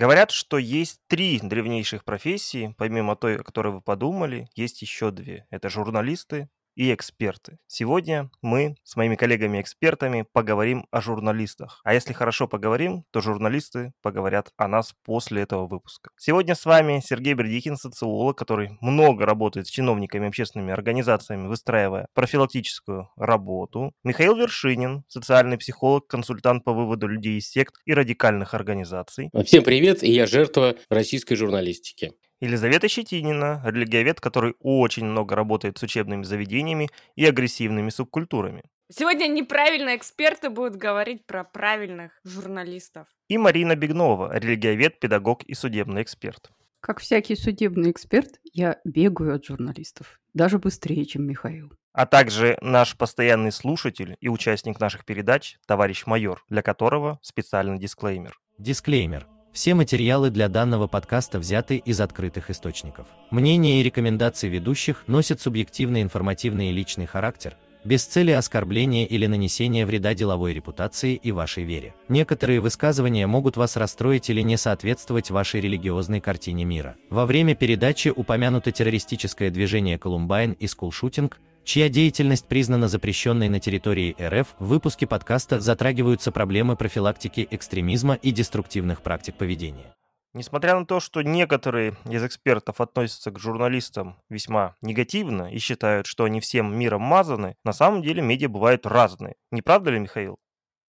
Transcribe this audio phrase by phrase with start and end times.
[0.00, 5.46] Говорят, что есть три древнейших профессии, помимо той, о которой вы подумали, есть еще две.
[5.50, 7.58] Это журналисты, и эксперты.
[7.66, 11.80] Сегодня мы с моими коллегами-экспертами поговорим о журналистах.
[11.84, 16.10] А если хорошо поговорим, то журналисты поговорят о нас после этого выпуска.
[16.18, 23.10] Сегодня с вами Сергей Бердихин, социолог, который много работает с чиновниками, общественными организациями, выстраивая профилактическую
[23.16, 23.92] работу.
[24.04, 29.30] Михаил Вершинин, социальный психолог, консультант по выводу людей из сект и радикальных организаций.
[29.44, 32.12] Всем привет, и я жертва российской журналистики.
[32.40, 38.62] Елизавета Щетинина, религиовед, который очень много работает с учебными заведениями и агрессивными субкультурами.
[38.90, 43.06] Сегодня неправильные эксперты будут говорить про правильных журналистов.
[43.28, 46.50] И Марина Бегнова, религиовед, педагог и судебный эксперт.
[46.80, 50.18] Как всякий судебный эксперт, я бегаю от журналистов.
[50.32, 51.72] Даже быстрее, чем Михаил.
[51.92, 58.40] А также наш постоянный слушатель и участник наших передач, товарищ майор, для которого специальный дисклеймер.
[58.58, 59.26] Дисклеймер.
[59.52, 63.08] Все материалы для данного подкаста взяты из открытых источников.
[63.30, 69.86] Мнения и рекомендации ведущих носят субъективный, информативный и личный характер, без цели оскорбления или нанесения
[69.86, 71.94] вреда деловой репутации и вашей вере.
[72.08, 76.94] Некоторые высказывания могут вас расстроить или не соответствовать вашей религиозной картине мира.
[77.08, 81.40] Во время передачи упомянуто террористическое движение Колумбайн и скулшутинг,
[81.70, 88.32] чья деятельность признана запрещенной на территории РФ, в выпуске подкаста затрагиваются проблемы профилактики экстремизма и
[88.32, 89.94] деструктивных практик поведения.
[90.32, 96.24] Несмотря на то, что некоторые из экспертов относятся к журналистам весьма негативно и считают, что
[96.24, 99.36] они всем миром мазаны, на самом деле медиа бывают разные.
[99.52, 100.40] Не правда ли, Михаил?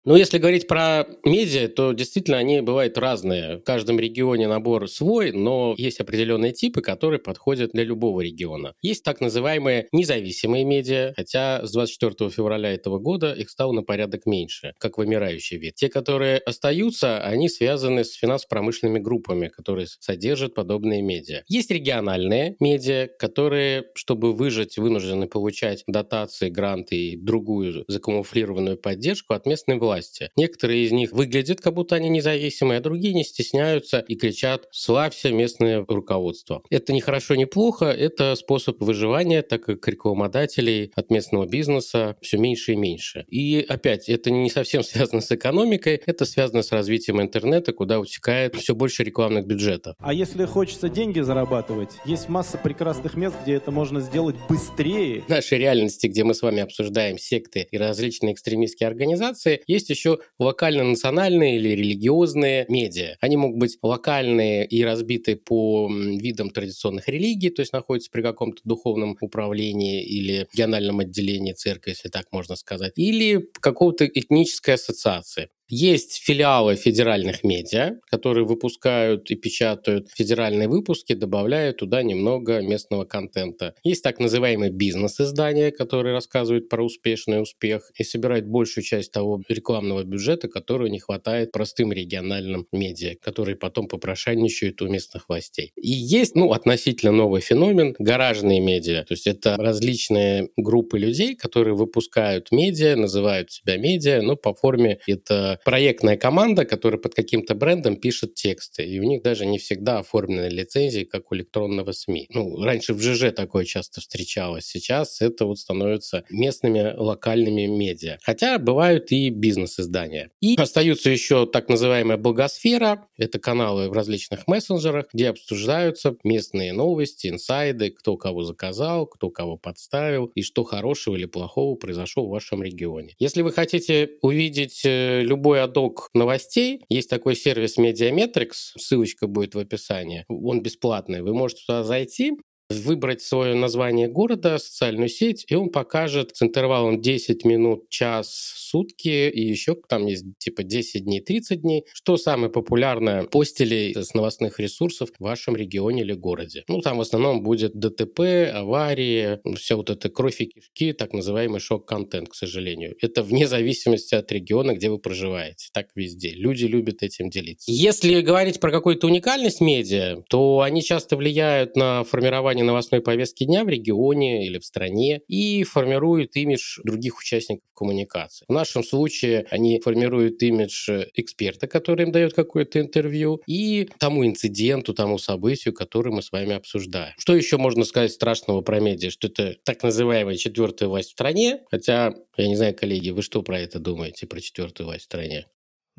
[0.06, 3.58] Ну, если говорить про медиа, то действительно они бывают разные.
[3.58, 8.72] В каждом регионе набор свой, но есть определенные типы, которые подходят для любого региона.
[8.80, 14.24] Есть так называемые независимые медиа, хотя с 24 февраля этого года их стало на порядок
[14.24, 15.74] меньше, как вымирающий вид.
[15.74, 21.42] Те, которые остаются, они связаны с финансово-промышленными группами, которые содержат подобные медиа.
[21.46, 29.44] Есть региональные медиа, которые, чтобы выжить, вынуждены получать дотации, гранты и другую закамуфлированную поддержку от
[29.44, 30.30] местной власти власти.
[30.36, 35.32] Некоторые из них выглядят, как будто они независимые, а другие не стесняются и кричат «славься
[35.32, 36.62] местное руководство».
[36.70, 42.38] Это не хорошо, не плохо, это способ выживания, так как рекламодателей от местного бизнеса все
[42.38, 43.24] меньше и меньше.
[43.28, 48.54] И опять, это не совсем связано с экономикой, это связано с развитием интернета, куда утекает
[48.54, 49.96] все больше рекламных бюджетов.
[49.98, 55.22] А если хочется деньги зарабатывать, есть масса прекрасных мест, где это можно сделать быстрее.
[55.22, 59.90] В нашей реальности, где мы с вами обсуждаем секты и различные экстремистские организации, есть есть
[59.90, 63.16] еще локально-национальные или религиозные медиа.
[63.20, 68.60] Они могут быть локальные и разбиты по видам традиционных религий, то есть находятся при каком-то
[68.64, 75.48] духовном управлении или региональном отделении церкви, если так можно сказать, или какого-то этнической ассоциации.
[75.72, 83.76] Есть филиалы федеральных медиа, которые выпускают и печатают федеральные выпуски, добавляя туда немного местного контента.
[83.84, 90.02] Есть так называемые бизнес-издания, которые рассказывают про успешный успех и собирают большую часть того рекламного
[90.02, 95.72] бюджета, которого не хватает простым региональным медиа, которые потом попрошайничают у местных властей.
[95.76, 99.04] И есть, ну, относительно новый феномен– гаражные медиа.
[99.04, 104.98] То есть это различные группы людей, которые выпускают медиа, называют себя медиа, но по форме
[105.06, 109.98] это проектная команда, которая под каким-то брендом пишет тексты, и у них даже не всегда
[109.98, 112.26] оформлены лицензии, как у электронного СМИ.
[112.30, 118.18] Ну, раньше в ЖЖ такое часто встречалось, сейчас это вот становится местными локальными медиа.
[118.22, 120.30] Хотя бывают и бизнес-издания.
[120.40, 127.26] И остаются еще так называемая благосфера, это каналы в различных мессенджерах, где обсуждаются местные новости,
[127.26, 132.62] инсайды, кто кого заказал, кто кого подставил, и что хорошего или плохого произошло в вашем
[132.62, 133.14] регионе.
[133.18, 136.84] Если вы хотите увидеть э, любой любой адок новостей.
[136.88, 140.24] Есть такой сервис Mediametrics, ссылочка будет в описании.
[140.28, 141.22] Он бесплатный.
[141.22, 142.34] Вы можете туда зайти
[142.70, 149.28] выбрать свое название города, социальную сеть, и он покажет с интервалом 10 минут, час, сутки,
[149.28, 154.60] и еще там есть типа 10 дней, 30 дней, что самое популярное постили с новостных
[154.60, 156.64] ресурсов в вашем регионе или городе.
[156.68, 158.20] Ну, там в основном будет ДТП,
[158.54, 162.94] аварии, все вот это кровь и кишки, так называемый шок-контент, к сожалению.
[163.00, 165.68] Это вне зависимости от региона, где вы проживаете.
[165.72, 166.30] Так везде.
[166.30, 167.70] Люди любят этим делиться.
[167.70, 173.64] Если говорить про какую-то уникальность медиа, то они часто влияют на формирование новостной повестки дня
[173.64, 178.44] в регионе или в стране и формируют имидж других участников коммуникации.
[178.48, 184.94] В нашем случае они формируют имидж эксперта, который им дает какое-то интервью, и тому инциденту,
[184.94, 187.14] тому событию, который мы с вами обсуждаем.
[187.18, 189.10] Что еще можно сказать страшного про медиа?
[189.10, 193.42] Что это так называемая четвертая власть в стране, хотя, я не знаю, коллеги, вы что
[193.42, 195.46] про это думаете, про четвертую власть в стране?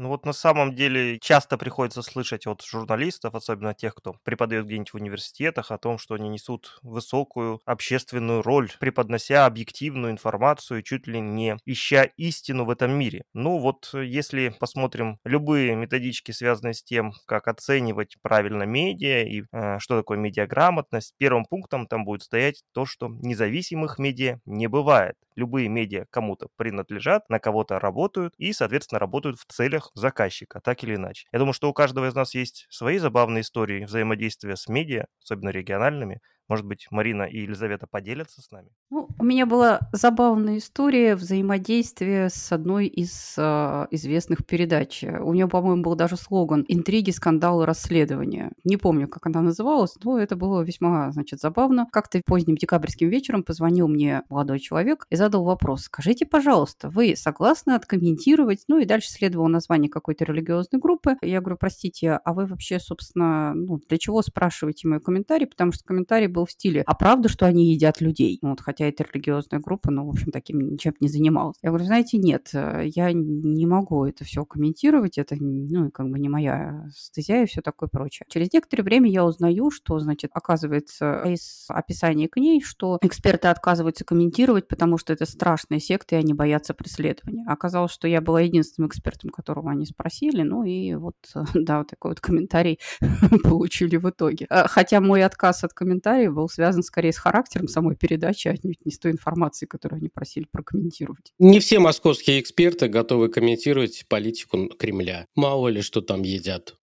[0.01, 4.89] Ну вот на самом деле часто приходится слышать от журналистов, особенно тех, кто преподает где-нибудь
[4.89, 11.19] в университетах, о том, что они несут высокую общественную роль, преподнося объективную информацию, чуть ли
[11.21, 13.25] не ища истину в этом мире.
[13.36, 19.77] Ну вот если посмотрим любые методички, связанные с тем, как оценивать правильно медиа и э,
[19.77, 25.15] что такое медиаграмотность, первым пунктом там будет стоять то, что независимых медиа не бывает.
[25.36, 30.96] Любые медиа кому-то принадлежат, на кого-то работают и, соответственно, работают в целях заказчика, так или
[30.96, 31.28] иначе.
[31.32, 35.50] Я думаю, что у каждого из нас есть свои забавные истории взаимодействия с медиа, особенно
[35.50, 38.68] региональными, может быть, Марина и Елизавета поделятся с нами?
[38.89, 45.01] Ну, у меня была забавная история взаимодействия с одной из э, известных передач.
[45.01, 48.51] У нее, по-моему, был даже слоган «Интриги, скандалы, расследования».
[48.65, 51.88] Не помню, как она называлась, но это было весьма, значит, забавно.
[51.89, 55.83] Как-то поздним декабрьским вечером позвонил мне молодой человек и задал вопрос.
[55.83, 61.15] «Скажите, пожалуйста, вы согласны откомментировать?» Ну и дальше следовало название какой-то религиозной группы.
[61.21, 65.47] Я говорю, простите, а вы вообще, собственно, ну, для чего спрашиваете мой комментарий?
[65.47, 68.62] Потому что комментарий был был в стиле «А правда, что они едят людей?» ну, вот,
[68.62, 71.58] Хотя это религиозная группа, но, в общем, таким ничем не занималась.
[71.62, 76.20] Я говорю, знаете, нет, э, я не могу это все комментировать, это, ну, как бы
[76.20, 78.26] не моя стезя и все такое прочее.
[78.30, 84.68] Через некоторое время я узнаю, что, значит, оказывается из описания книг, что эксперты отказываются комментировать,
[84.68, 87.46] потому что это страшная секта, и они боятся преследования.
[87.48, 91.16] Оказалось, что я была единственным экспертом, которого они спросили, ну и вот,
[91.54, 92.80] да, вот такой вот комментарий
[93.44, 94.48] получили в итоге.
[94.50, 98.86] Э, хотя мой отказ от комментариев был связан скорее с характером самой передачи, а отнюдь
[98.86, 101.33] не с той информацией, которую они просили прокомментировать.
[101.39, 105.25] Не все московские эксперты готовы комментировать политику Кремля.
[105.36, 106.75] Мало ли, что там едят.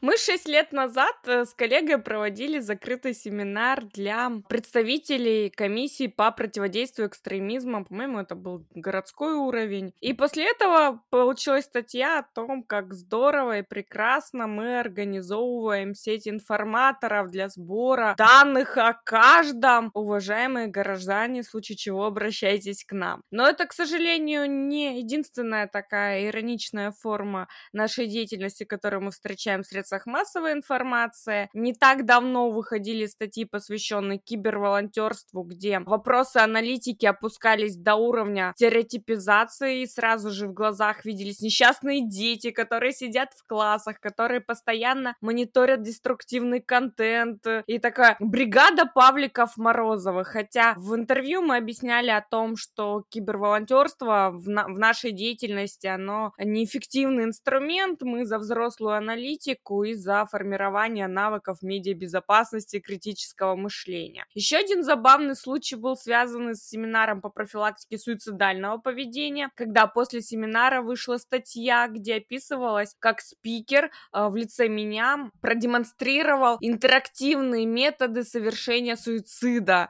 [0.00, 7.08] Мы шесть лет назад э, с коллегой проводили закрытый семинар для представителей комиссии по противодействию
[7.08, 7.84] экстремизму.
[7.84, 9.92] По-моему, это был городской уровень.
[10.00, 17.30] И после этого получилась статья о том, как здорово и прекрасно мы организовываем сеть информаторов
[17.30, 23.22] для сбора данных о каждом, уважаемые горожане, в случае чего обращайтесь к нам.
[23.30, 29.66] Но это, к сожалению, не единственная такая ироничная форма нашей деятельности, которую мы встречаем в
[29.66, 31.48] средствах массовой информации.
[31.54, 39.86] Не так давно выходили статьи, посвященные киберволонтерству, где вопросы аналитики опускались до уровня стереотипизации, и
[39.86, 46.60] сразу же в глазах виделись несчастные дети, которые сидят в классах, которые постоянно мониторят деструктивный
[46.60, 54.30] контент, и такая бригада бригада Павликов-Морозовых, хотя в интервью мы объясняли о том, что киберволонтерство
[54.32, 61.06] в, на- в нашей деятельности, оно неэффективный инструмент, мы за взрослую аналитику и за формирование
[61.08, 64.24] навыков медиабезопасности и критического мышления.
[64.34, 70.80] Еще один забавный случай был связан с семинаром по профилактике суицидального поведения, когда после семинара
[70.80, 78.96] вышла статья, где описывалось, как спикер э, в лице меня продемонстрировал интерактивные методы совершения совершения
[78.96, 79.88] суицида,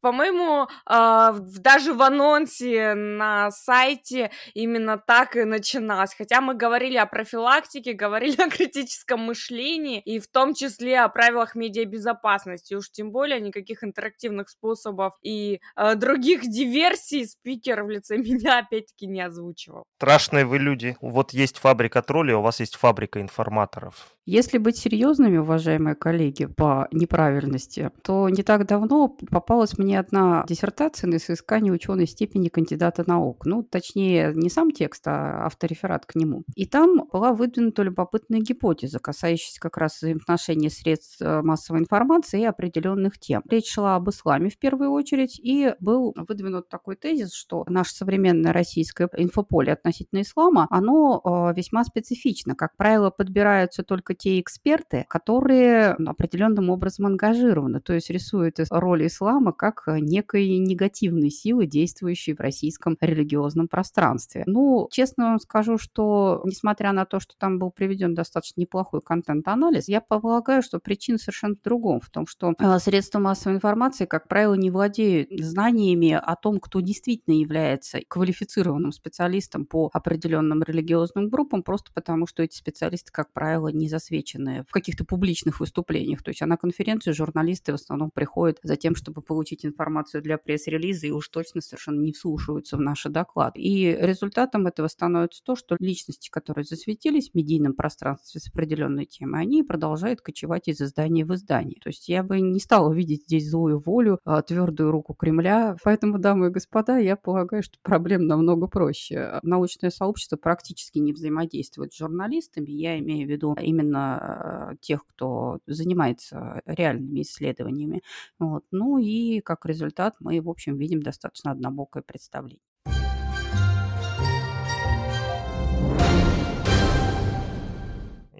[0.00, 6.14] по-моему, э, даже в анонсе на сайте именно так и начиналось.
[6.14, 11.54] Хотя мы говорили о профилактике, говорили о критическом мышлении и в том числе о правилах
[11.54, 12.74] медиабезопасности.
[12.74, 19.06] Уж тем более никаких интерактивных способов и э, других диверсий спикер в лице меня опять-таки
[19.06, 19.84] не озвучивал.
[19.96, 20.96] Страшные вы люди.
[21.00, 24.16] Вот есть фабрика троллей, у вас есть фабрика информаторов.
[24.26, 30.44] Если быть серьезными, уважаемые коллеги, по неправильности, то не так давно попалась досталась мне одна
[30.48, 33.46] диссертация на соискание ученой степени кандидата наук.
[33.46, 36.44] Ну, точнее, не сам текст, а автореферат к нему.
[36.54, 42.44] И там была выдвинута любопытная гипотеза, касающаяся как раз взаимоотношений средств э, массовой информации и
[42.44, 43.42] определенных тем.
[43.48, 48.52] Речь шла об исламе в первую очередь, и был выдвинут такой тезис, что наше современное
[48.52, 52.54] российское инфополе относительно ислама, оно э, весьма специфично.
[52.54, 59.52] Как правило, подбираются только те эксперты, которые определенным образом ангажированы, то есть рисуют роль ислама
[59.60, 64.44] как некой негативной силы, действующей в российском религиозном пространстве.
[64.46, 69.86] Ну, честно вам скажу, что несмотря на то, что там был приведен достаточно неплохой контент-анализ,
[69.88, 74.28] я полагаю, что причина совершенно в другом, в том, что э, средства массовой информации, как
[74.28, 81.62] правило, не владеют знаниями о том, кто действительно является квалифицированным специалистом по определенным религиозным группам,
[81.62, 86.22] просто потому что эти специалисты, как правило, не засвечены в каких-то публичных выступлениях.
[86.22, 90.38] То есть а на конференции журналисты в основном приходят за тем, чтобы получить информацию для
[90.38, 93.60] пресс-релиза и уж точно совершенно не вслушиваются в наши доклады.
[93.60, 99.42] И результатом этого становится то, что личности, которые засветились в медийном пространстве с определенной темой,
[99.42, 101.78] они продолжают кочевать из издания в издание.
[101.82, 105.76] То есть я бы не стала видеть здесь злую волю, а, твердую руку Кремля.
[105.84, 109.38] Поэтому, дамы и господа, я полагаю, что проблем намного проще.
[109.42, 112.70] Научное сообщество практически не взаимодействует с журналистами.
[112.70, 118.02] Я имею в виду именно а, тех, кто занимается реальными исследованиями.
[118.38, 118.64] Вот.
[118.70, 122.64] Ну и как результат мы, в общем, видим достаточно однобокое представление.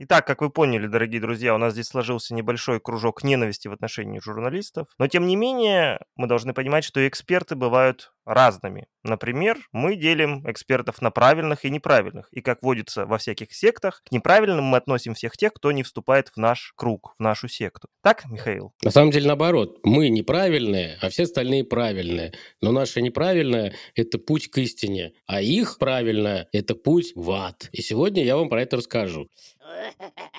[0.03, 4.19] Итак, как вы поняли, дорогие друзья, у нас здесь сложился небольшой кружок ненависти в отношении
[4.19, 4.89] журналистов.
[4.99, 8.87] Но, тем не менее, мы должны понимать, что эксперты бывают разными.
[9.03, 12.29] Например, мы делим экспертов на правильных и неправильных.
[12.33, 16.29] И, как водится во всяких сектах, к неправильным мы относим всех тех, кто не вступает
[16.29, 17.89] в наш круг, в нашу секту.
[18.03, 18.73] Так, Михаил?
[18.83, 19.81] На самом деле, наоборот.
[19.83, 22.33] Мы неправильные, а все остальные правильные.
[22.61, 27.69] Но наше неправильное– это путь к истине, а их правильное– это путь в ад.
[27.73, 29.29] И сегодня я вам про это расскажу.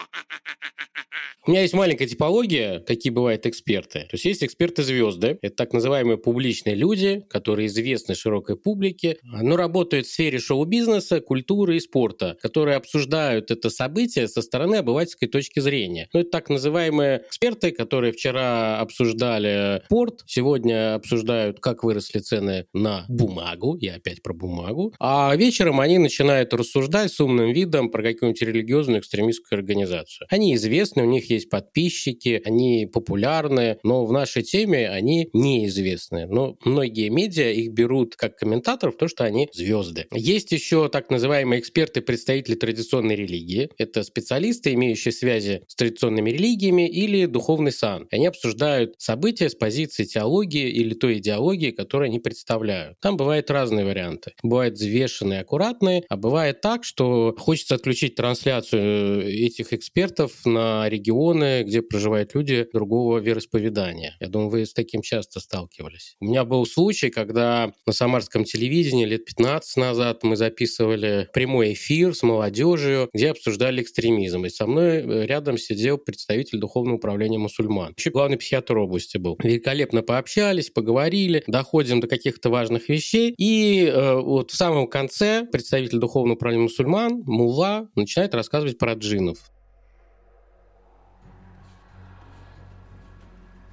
[1.48, 4.02] У меня есть маленькая типология, какие бывают эксперты.
[4.02, 5.40] То есть есть эксперты-звезды.
[5.42, 11.78] Это так называемые публичные люди, которые известны широкой публике, но работают в сфере шоу-бизнеса, культуры
[11.78, 16.10] и спорта, которые обсуждают это событие со стороны обывательской точки зрения.
[16.14, 23.06] Ну, это так называемые эксперты, которые вчера обсуждали спорт, сегодня обсуждают, как выросли цены на
[23.10, 28.42] бумагу, я опять про бумагу, а вечером они начинают рассуждать с умным видом про какую-нибудь
[28.44, 30.28] религиозную экстремистскую организацию.
[30.30, 36.28] Они известны, у них есть подписчики, они популярны, но в нашей теме они неизвестны.
[36.28, 40.08] Но многие медиа их берут как комментаторов, то что они звезды.
[40.14, 43.70] Есть еще так называемые эксперты-представители традиционной религии.
[43.78, 48.08] Это специалисты, имеющие связи с традиционными религиями или духовный сан.
[48.12, 53.00] Они обсуждают события с позиции теологии или той идеологии, которую они представляют.
[53.00, 54.34] Там бывают разные варианты.
[54.44, 61.64] Бывают взвешенные, аккуратные, а бывает так, что хочется отключить трансляцию этих экспертов на регион регионы,
[61.64, 64.16] где проживают люди другого вероисповедания.
[64.20, 66.16] Я думаю, вы с таким часто сталкивались.
[66.20, 72.16] У меня был случай, когда на самарском телевидении лет 15 назад мы записывали прямой эфир
[72.16, 74.46] с молодежью, где обсуждали экстремизм.
[74.46, 77.94] И со мной э, рядом сидел представитель Духовного управления мусульман.
[77.98, 79.38] Еще главный психиатр области был.
[79.44, 83.34] Великолепно пообщались, поговорили, доходим до каких-то важных вещей.
[83.38, 89.52] И э, вот в самом конце представитель Духовного управления мусульман, Мулла, начинает рассказывать про джинов.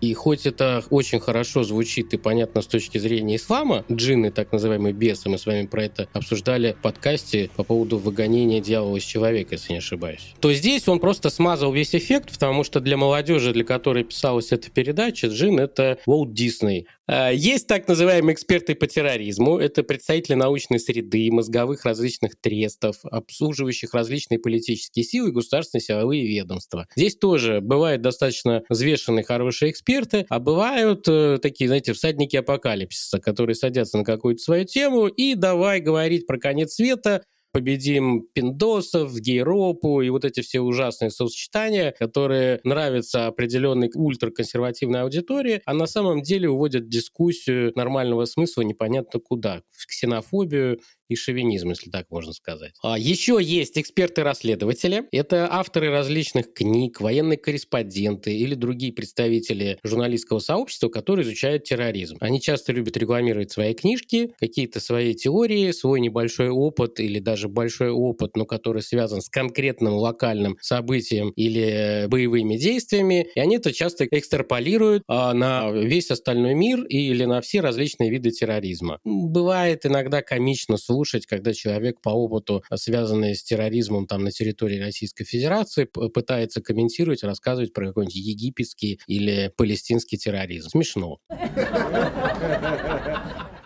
[0.00, 4.93] И хоть это очень хорошо звучит и понятно с точки зрения ислама, джинны, так называемые
[4.93, 9.55] бесы, мы с вами про это обсуждали в подкасте по поводу выгонения дьявола из человека,
[9.55, 13.64] если не ошибаюсь, то здесь он просто смазал весь эффект, потому что для молодежи, для
[13.64, 16.87] которой писалась эта передача, джин— это Уолт Дисней.
[17.09, 19.59] А, есть так называемые эксперты по терроризму.
[19.59, 26.87] Это представители научной среды, мозговых различных трестов, обслуживающих различные политические силы и государственные силовые ведомства.
[26.95, 33.57] Здесь тоже бывают достаточно взвешенные хорошие эксперты, а бывают э, такие, знаете, всадники апокалипсиса, которые
[33.57, 40.11] садятся на какую-то свою тему и давай говорить про конец света, победим пиндосов, гейропу и
[40.11, 46.88] вот эти все ужасные сочетания, которые нравятся определенной ультраконсервативной аудитории, а на самом деле уводят
[46.88, 52.73] дискуссию нормального смысла непонятно куда, в ксенофобию и шовинизм, если так можно сказать.
[52.83, 55.05] А еще есть эксперты-расследователи.
[55.12, 62.17] Это авторы различных книг, военные корреспонденты или другие представители журналистского сообщества, которые изучают терроризм.
[62.21, 67.91] Они часто любят рекламировать свои книжки, какие-то свои теории, свой небольшой опыт или даже большой
[67.91, 73.29] опыт, но который связан с конкретным локальным событием или боевыми действиями.
[73.35, 78.31] И они это часто экстраполируют а, на весь остальной мир или на все различные виды
[78.31, 79.00] терроризма.
[79.05, 85.25] Бывает иногда комично слушать, когда человек по опыту, связанный с терроризмом там на территории Российской
[85.25, 90.71] Федерации, пытается комментировать, рассказывать про какой-нибудь египетский или палестинский терроризм.
[90.71, 91.19] Смешно.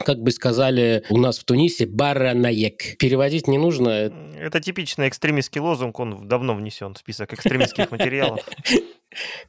[0.05, 2.99] Как бы сказали у нас в Тунисе, баранаек.
[2.99, 4.13] Переводить не нужно.
[4.39, 8.41] Это типичный экстремистский лозунг, он давно внесен в список экстремистских материалов.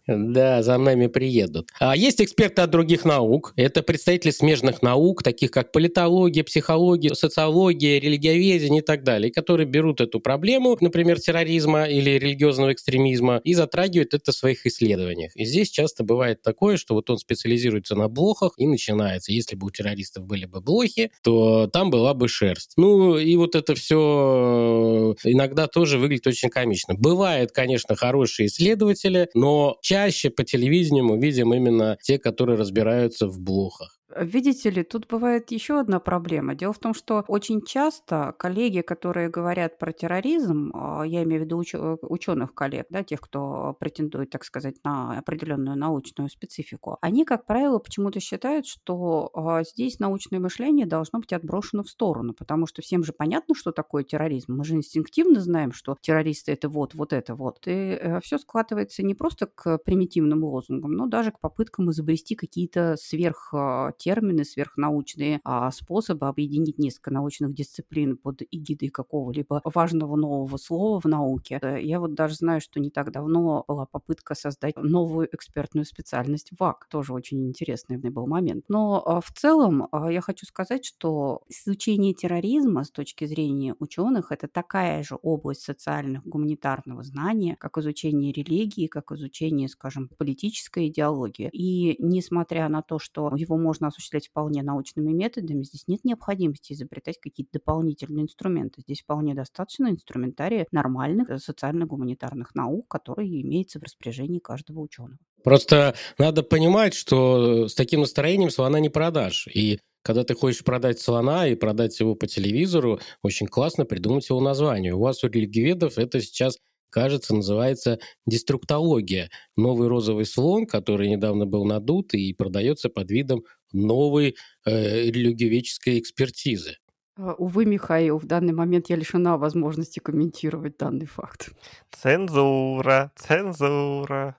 [0.07, 1.69] Да, за нами приедут.
[1.79, 3.53] А есть эксперты от других наук.
[3.55, 10.01] Это представители смежных наук, таких как политология, психология, социология, религиоведение и так далее, которые берут
[10.01, 15.35] эту проблему, например, терроризма или религиозного экстремизма, и затрагивают это в своих исследованиях.
[15.35, 19.31] И здесь часто бывает такое, что вот он специализируется на блохах, и начинается.
[19.31, 22.73] Если бы у террористов были бы блохи, то там была бы шерсть.
[22.77, 26.93] Ну, и вот это все иногда тоже выглядит очень комично.
[26.95, 33.27] Бывают, конечно, хорошие исследователи, но но чаще по телевидению мы видим именно те, которые разбираются
[33.27, 33.99] в блохах.
[34.15, 36.55] Видите ли, тут бывает еще одна проблема.
[36.55, 41.45] Дело в том, что очень часто коллеги, которые говорят про терроризм, а, я имею в
[41.45, 47.25] виду уч- ученых коллег, да, тех, кто претендует, так сказать, на определенную научную специфику, они,
[47.25, 52.67] как правило, почему-то считают, что а, здесь научное мышление должно быть отброшено в сторону, потому
[52.67, 54.55] что всем же понятно, что такое терроризм.
[54.57, 57.67] Мы же инстинктивно знаем, что террористы это вот, вот это вот.
[57.67, 62.95] И э, все складывается не просто к примитивным лозунгам, но даже к попыткам изобрести какие-то
[62.99, 70.57] сверх а, термины, сверхнаучные а, способы объединить несколько научных дисциплин под эгидой какого-либо важного нового
[70.57, 71.59] слова в науке.
[71.61, 76.49] Э, я вот даже знаю, что не так давно была попытка создать новую экспертную специальность
[76.59, 76.87] ВАК.
[76.89, 78.65] Тоже очень интересный был момент.
[78.67, 84.31] Но а, в целом а, я хочу сказать, что изучение терроризма с точки зрения ученых
[84.31, 91.49] это такая же область социальных гуманитарного знания, как изучение религии, как изучение, скажем, политической идеологии.
[91.53, 97.19] И несмотря на то, что его можно осуществлять вполне научными методами, здесь нет необходимости изобретать
[97.19, 98.81] какие-то дополнительные инструменты.
[98.81, 105.17] Здесь вполне достаточно инструментария нормальных э, социально-гуманитарных наук, которые имеются в распоряжении каждого ученого.
[105.43, 109.47] Просто надо понимать, что с таким настроением слона не продашь.
[109.53, 114.41] И когда ты хочешь продать слона и продать его по телевизору, очень классно придумать его
[114.41, 114.93] название.
[114.93, 116.57] У вас у религиоведов это сейчас
[116.93, 119.29] кажется, называется деструктология.
[119.57, 126.77] Новый розовый слон, который недавно был надут и продается под видом новой э, религиоведческой экспертизы.
[127.15, 131.51] А, увы, Михаил, в данный момент я лишена возможности комментировать данный факт.
[131.91, 134.37] Цензура, цензура.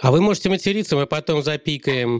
[0.00, 2.18] А вы можете материться, мы потом запикаем.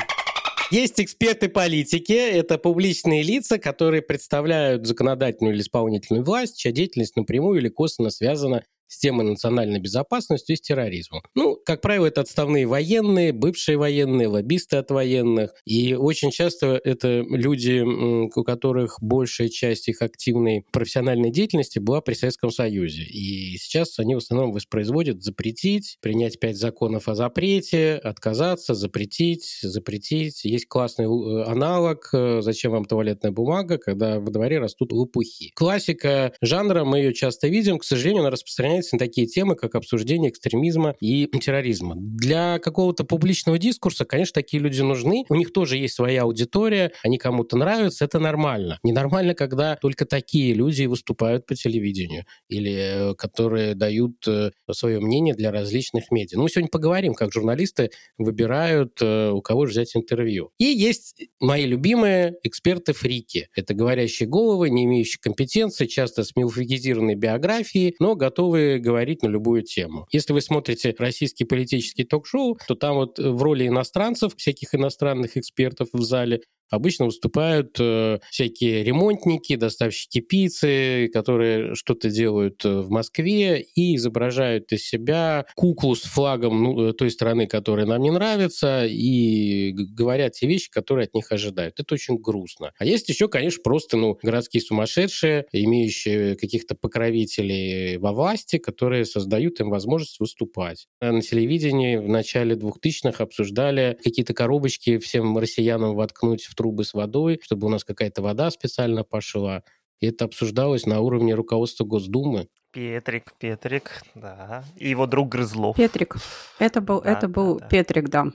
[0.70, 7.60] Есть эксперты политики, это публичные лица, которые представляют законодательную или исполнительную власть, чья деятельность напрямую
[7.60, 11.22] или косвенно связана с темой национальной безопасности и с терроризмом.
[11.34, 15.54] Ну, как правило, это отставные военные, бывшие военные, лоббисты от военных.
[15.64, 22.14] И очень часто это люди, у которых большая часть их активной профессиональной деятельности была при
[22.14, 23.02] Советском Союзе.
[23.02, 30.44] И сейчас они в основном воспроизводят запретить, принять пять законов о запрете, отказаться, запретить, запретить.
[30.44, 35.50] Есть классный э, аналог э, «Зачем вам туалетная бумага?», когда во дворе растут лопухи.
[35.54, 40.30] Классика жанра, мы ее часто видим, к сожалению, она распространяется на такие темы, как обсуждение
[40.30, 41.94] экстремизма и терроризма.
[41.96, 45.24] Для какого-то публичного дискурса, конечно, такие люди нужны.
[45.28, 48.78] У них тоже есть своя аудитория, они кому-то нравятся, это нормально.
[48.82, 55.34] Ненормально, когда только такие люди выступают по телевидению или э, которые дают э, свое мнение
[55.34, 56.36] для различных медиа.
[56.36, 60.50] Ну, мы сегодня поговорим, как журналисты выбирают, э, у кого же взять интервью.
[60.58, 63.48] И есть мои любимые эксперты-фрики.
[63.54, 69.62] Это говорящие головы, не имеющие компетенции, часто с мифологизированной биографией, но готовые говорить на любую
[69.62, 70.06] тему.
[70.10, 75.88] Если вы смотрите российский политический ток-шоу, то там вот в роли иностранцев, всяких иностранных экспертов
[75.92, 76.40] в зале,
[76.74, 84.72] обычно выступают э, всякие ремонтники, доставщики пиццы, которые что-то делают э, в Москве и изображают
[84.72, 90.32] из себя куклу с флагом ну, э, той страны, которая нам не нравится, и говорят
[90.32, 91.80] те вещи, которые от них ожидают.
[91.80, 92.72] Это очень грустно.
[92.78, 99.60] А есть еще, конечно, просто ну, городские сумасшедшие, имеющие каких-то покровителей во власти, которые создают
[99.60, 100.86] им возможность выступать.
[101.00, 107.38] На телевидении в начале 2000-х обсуждали какие-то коробочки всем россиянам воткнуть в трубы с водой,
[107.42, 109.62] чтобы у нас какая-то вода специально пошла.
[110.00, 112.48] И это обсуждалось на уровне руководства Госдумы.
[112.72, 114.64] Петрик, Петрик, да.
[114.76, 115.76] И его друг Грызлов.
[115.76, 116.16] Петрик.
[116.58, 117.68] Это был, Да, это да, был да.
[117.68, 118.32] Петрик, да.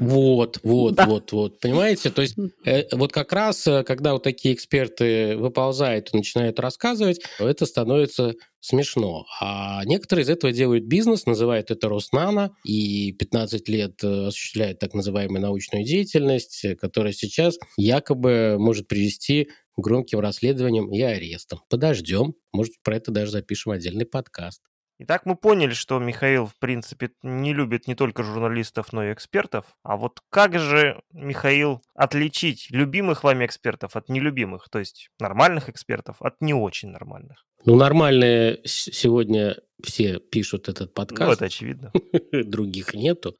[0.00, 1.06] Вот, вот, Да.
[1.06, 1.60] вот, вот.
[1.60, 2.10] Понимаете?
[2.10, 7.20] То есть э, вот как раз, э, когда вот такие эксперты выползают и начинают рассказывать,
[7.38, 9.26] это становится смешно.
[9.40, 14.94] А некоторые из этого делают бизнес, называют это Роснано, и 15 лет э, осуществляют так
[14.94, 21.60] называемую научную деятельность, э, которая сейчас якобы может привести к громким расследованиям и арестам.
[21.68, 24.62] Подождем, может, про это даже запишем отдельный подкаст.
[25.00, 29.64] Итак, мы поняли, что Михаил, в принципе, не любит не только журналистов, но и экспертов.
[29.82, 36.22] А вот как же, Михаил, отличить любимых вами экспертов от нелюбимых, то есть нормальных экспертов
[36.22, 37.44] от не очень нормальных?
[37.64, 41.32] Ну, нормальные сегодня все пишут этот Ну, подкаст.
[41.36, 41.90] это очевидно.
[42.44, 43.36] других нету.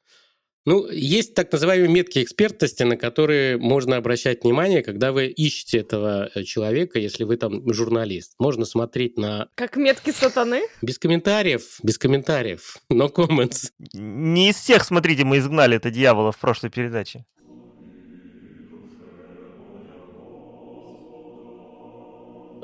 [0.65, 6.29] Ну, есть так называемые метки экспертности, на которые можно обращать внимание, когда вы ищете этого
[6.33, 8.33] э, человека, если вы там журналист.
[8.39, 9.47] Можно смотреть на...
[9.55, 10.63] Как метки сатаны?
[10.81, 13.69] Без комментариев, без комментариев, no comments.
[13.93, 17.25] Не из всех, смотрите, мы изгнали это дьявола в прошлой передаче.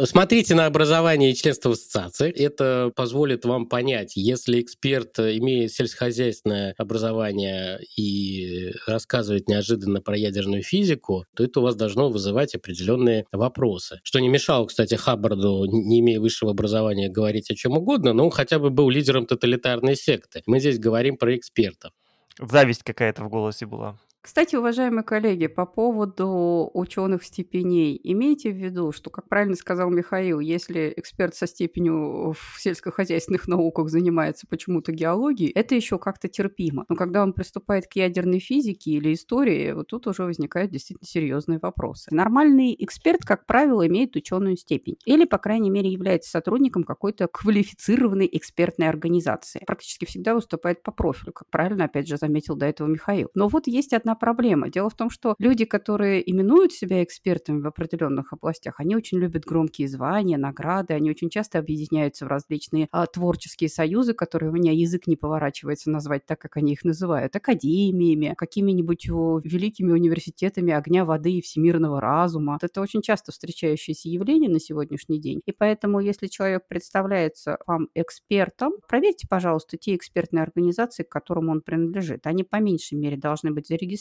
[0.03, 2.31] Смотрите на образование и членство в ассоциации.
[2.31, 10.63] Это позволит вам понять, если эксперт э, имеет сельскохозяйственное образование и рассказывает неожиданно про ядерную
[10.63, 13.99] физику, то это у вас должно вызывать определенные вопросы.
[14.03, 18.31] Что не мешало, кстати, Хаббарду, не имея высшего образования, говорить о чем угодно, но он
[18.31, 20.41] хотя бы был лидером тоталитарной секты.
[20.47, 21.91] Мы здесь говорим про экспертов.
[22.39, 23.99] Зависть какая-то в голосе была.
[24.23, 30.39] Кстати, уважаемые коллеги, по поводу ученых степеней, имейте в виду, что, как правильно сказал Михаил,
[30.39, 36.85] если эксперт со степенью в сельскохозяйственных науках занимается почему-то геологией, это еще как-то терпимо.
[36.87, 41.57] Но когда он приступает к ядерной физике или истории, вот тут уже возникают действительно серьезные
[41.59, 42.13] вопросы.
[42.13, 48.29] Нормальный эксперт, как правило, имеет ученую степень или, по крайней мере, является сотрудником какой-то квалифицированной
[48.31, 49.63] экспертной организации.
[49.65, 53.29] Практически всегда выступает по профилю, как правильно, опять же, заметил до этого Михаил.
[53.33, 54.69] Но вот есть одна проблема.
[54.69, 59.45] Дело в том, что люди, которые именуют себя экспертами в определенных областях, они очень любят
[59.45, 64.71] громкие звания, награды, они очень часто объединяются в различные а, творческие союзы, которые у меня
[64.71, 71.33] язык не поворачивается назвать так, как они их называют, академиями, какими-нибудь великими университетами огня, воды
[71.33, 72.57] и всемирного разума.
[72.61, 75.41] Это очень часто встречающееся явление на сегодняшний день.
[75.45, 81.61] И поэтому, если человек представляется вам экспертом, проверьте, пожалуйста, те экспертные организации, к которым он
[81.61, 82.27] принадлежит.
[82.27, 84.00] Они по меньшей мере должны быть зарегистрированы,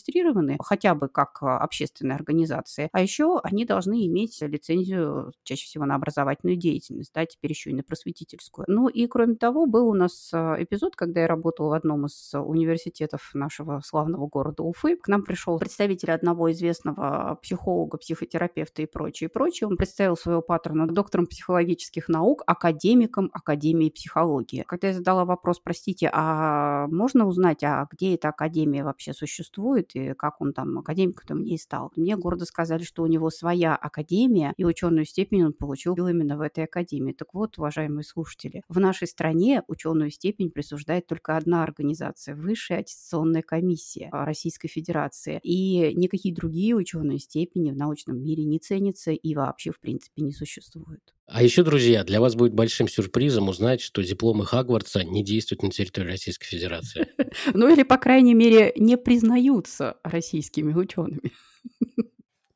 [0.62, 2.88] хотя бы как а, общественная организация.
[2.92, 7.74] А еще они должны иметь лицензию чаще всего на образовательную деятельность, да, теперь еще и
[7.74, 8.64] на просветительскую.
[8.68, 12.32] Ну и кроме того, был у нас а, эпизод, когда я работала в одном из
[12.34, 14.96] университетов нашего славного города Уфы.
[14.96, 19.68] К нам пришел представитель одного известного психолога, психотерапевта и прочее, и прочее.
[19.68, 24.64] Он представил своего патрона доктором психологических наук, академиком Академии психологии.
[24.66, 30.14] Когда я задала вопрос, простите, а можно узнать, а где эта академия вообще существует и
[30.14, 31.92] как он там академиком мне и стал?
[31.96, 36.40] Мне гордо сказали, что у него своя академия, и ученую степень он получил именно в
[36.40, 37.12] этой академии.
[37.12, 43.42] Так вот, уважаемые слушатели, в нашей стране ученую степень присуждает только одна организация– Высшая аттестационная
[43.42, 45.40] комиссия Российской Федерации.
[45.42, 50.32] И никакие другие ученые степени в научном мире не ценятся и вообще, в принципе, не
[50.32, 51.14] существуют.
[51.32, 55.70] А еще, друзья, для вас будет большим сюрпризом узнать, что дипломы Хагвартса не действуют на
[55.70, 57.06] территории Российской Федерации.
[57.54, 61.32] Ну или, по крайней мере, не признаются российскими учеными.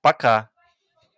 [0.00, 0.50] Пока.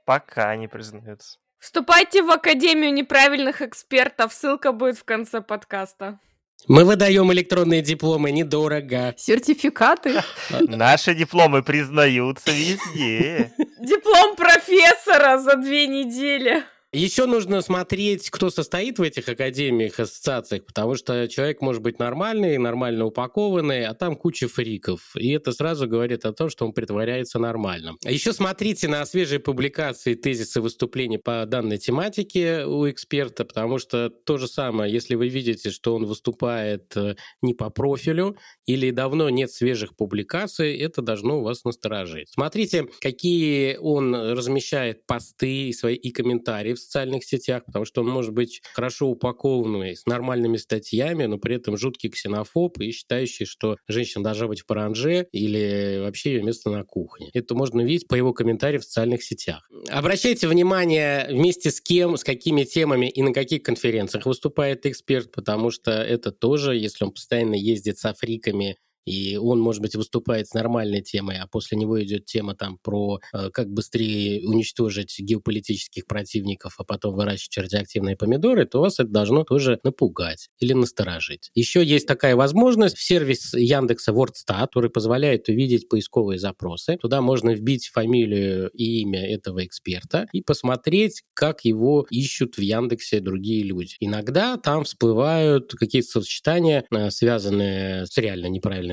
[0.05, 1.38] Пока не признаются.
[1.59, 4.35] Вступайте в Академию неправильных экспертов.
[4.35, 6.21] Ссылка будет в конце подкаста.
[6.69, 9.14] Мы выдаем электронные дипломы недорого.
[9.16, 10.23] Сертификаты.
[10.61, 13.53] Наши дипломы признаются везде.
[13.81, 16.62] Диплом профессора за две недели.
[16.97, 22.57] Еще нужно смотреть, кто состоит в этих академиях, ассоциациях, потому что человек может быть нормальный,
[22.57, 25.15] нормально упакованный, а там куча фриков.
[25.15, 27.99] И это сразу говорит о том, что он притворяется нормальным.
[28.03, 34.09] А еще смотрите на свежие публикации, тезисы выступлений по данной тематике у эксперта, потому что
[34.09, 39.29] то же самое, если вы видите, что он выступает э, не по профилю или давно
[39.29, 42.31] нет свежих публикаций, это должно вас насторожить.
[42.31, 48.09] Смотрите, какие он размещает посты и свои и комментарии в социальных сетях, потому что он
[48.09, 53.77] может быть хорошо упакованный, с нормальными статьями, но при этом жуткий ксенофоб и считающий, что
[53.88, 57.31] женщина должна быть в паранже или вообще ее место на кухне.
[57.35, 59.68] Это можно видеть по его комментариям в социальных сетях.
[59.88, 65.70] Обращайте внимание, вместе с кем, с какими темами и на каких конференциях выступает эксперт, потому
[65.70, 70.55] что это тоже, если он постоянно ездит с африками и он, может быть, выступает с
[70.55, 76.75] нормальной темой, а после него идет тема там про э, как быстрее уничтожить геополитических противников,
[76.79, 81.51] а потом выращивать радиоактивные помидоры, то вас это должно тоже напугать или насторожить.
[81.55, 86.99] Еще есть такая возможность в сервис Яндекса WordStat, который позволяет увидеть поисковые запросы.
[87.01, 93.21] Туда можно вбить фамилию и имя этого эксперта и посмотреть, как его ищут в Яндексе
[93.21, 93.95] другие люди.
[94.01, 98.47] Иногда там всплывают какие-то сочетания, э, связанные с реально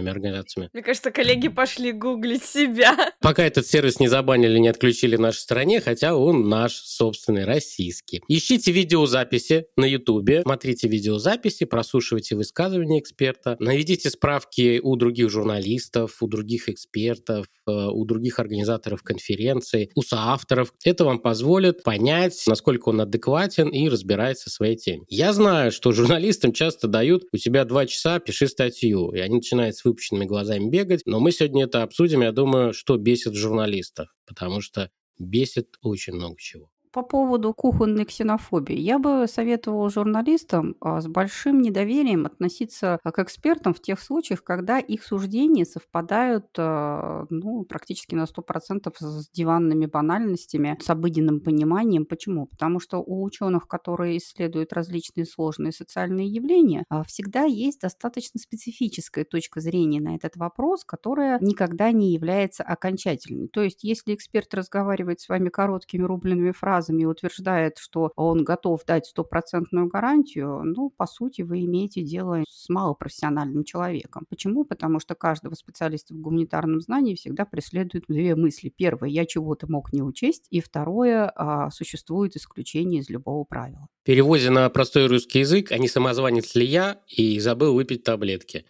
[0.04, 0.70] неправильными организациями.
[0.74, 3.14] Мне кажется, коллеги пошли гуглить себя.
[3.22, 8.22] Пока этот сервис не забанили, не отключили в нашей стране, хотя он наш собственный, российский.
[8.28, 16.28] Ищите видеозаписи на Ютубе, смотрите видеозаписи, прослушивайте высказывания эксперта, наведите справки у других журналистов, у
[16.28, 20.74] других экспертов, э, у других организаторов конференций, у соавторов.
[20.84, 25.04] Это вам позволит понять, насколько он адекватен и разбирается в своей теме.
[25.10, 29.76] Я знаю, что журналистам часто дают у тебя два часа, пиши статью, и они начинают
[29.76, 34.62] с выпущенными глазами бегать, но мы сегодня это обсудим, я думаю, что бесит журналистов, потому
[34.62, 36.73] что бесит очень много чего.
[36.94, 38.78] По поводу кухонной ксенофобии.
[38.78, 44.44] Я бы советовала журналистам а, с большим недоверием относиться а, к экспертам в тех случаях,
[44.44, 52.06] когда их суждения совпадают а, ну, практически на 100% с диванными банальностями, с обыденным пониманием.
[52.06, 52.46] Почему?
[52.46, 59.62] Потому что у ученых, которые исследуют различные сложные социальные явления, всегда есть достаточно специфическая точка
[59.62, 63.48] зрения на этот вопрос, которая никогда не является окончательной.
[63.48, 68.84] То есть, если эксперт разговаривает с вами короткими рубленными фразами, фразами утверждает, что он готов
[68.86, 74.26] дать стопроцентную гарантию, ну, по сути, вы имеете дело с малопрофессиональным человеком.
[74.30, 74.66] Почему?
[74.66, 78.70] Потому что каждого специалиста в гуманитарном знании всегда преследуют две мысли.
[78.76, 83.88] Первое, я чего-то мог не учесть, и второе, а, существует исключение из любого правила.
[84.02, 88.66] В переводе на простой русский язык, а не самозванец ли я и забыл выпить таблетки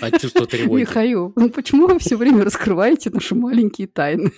[0.00, 0.82] от чувства тревоги.
[0.82, 4.30] Михаил, ну почему вы все время раскрываете наши маленькие тайны?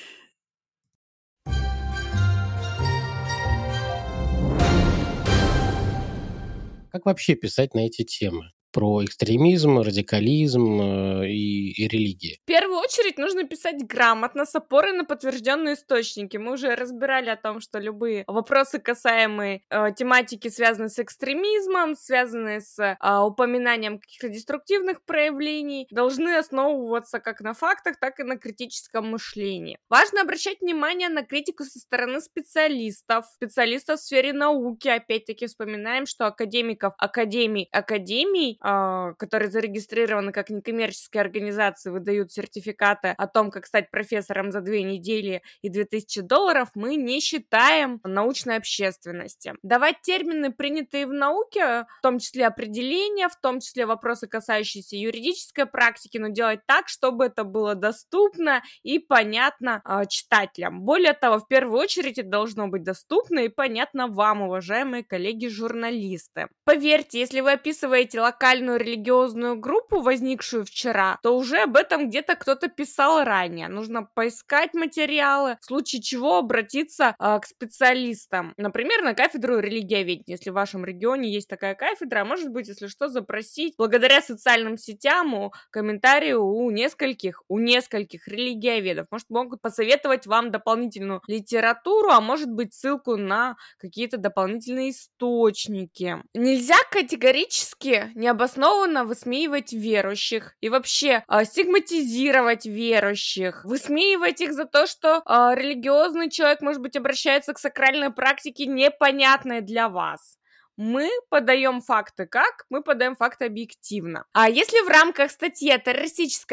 [6.96, 8.54] Как вообще писать на эти темы?
[8.76, 12.40] Про экстремизм, радикализм э, и, и религии.
[12.44, 16.36] В первую очередь нужно писать грамотно, с опорой на подтвержденные источники.
[16.36, 22.60] Мы уже разбирали о том, что любые вопросы, касаемые э, тематики, связанные с экстремизмом, связанные
[22.60, 29.10] с э, упоминанием каких-то деструктивных проявлений, должны основываться как на фактах, так и на критическом
[29.10, 29.78] мышлении.
[29.90, 34.90] Важно обращать внимание на критику со стороны специалистов, специалистов в сфере науки.
[34.90, 43.52] Опять-таки вспоминаем, что академиков, академий, академий которые зарегистрированы как некоммерческие организации, выдают сертификаты о том,
[43.52, 49.54] как стать профессором за две недели и 2000 долларов, мы не считаем научной общественности.
[49.62, 55.66] Давать термины, принятые в науке, в том числе определения, в том числе вопросы, касающиеся юридической
[55.66, 60.82] практики, но делать так, чтобы это было доступно и понятно э, читателям.
[60.82, 66.48] Более того, в первую очередь это должно быть доступно и понятно вам, уважаемые коллеги-журналисты.
[66.64, 72.36] Поверьте, если вы описываете локальный радикальную религиозную группу, возникшую вчера, то уже об этом где-то
[72.36, 73.68] кто-то писал ранее.
[73.68, 78.54] Нужно поискать материалы, в случае чего обратиться э, к специалистам.
[78.58, 80.24] Например, на кафедру религиоведения.
[80.28, 84.78] Если в вашем регионе есть такая кафедра, а может быть, если что, запросить благодаря социальным
[84.78, 89.08] сетям у комментарию у нескольких, у нескольких религиоведов.
[89.12, 96.18] Может, могут посоветовать вам дополнительную литературу, а может быть, ссылку на какие-то дополнительные источники.
[96.34, 104.88] Нельзя категорически не необоснованно высмеивать верующих и вообще э, стигматизировать верующих, высмеивать их за то,
[104.88, 110.38] что э, религиозный человек, может быть, обращается к сакральной практике непонятной для вас
[110.78, 112.66] мы подаем факты как?
[112.70, 114.26] Мы подаем факты объективно.
[114.34, 115.80] А если в рамках статьи о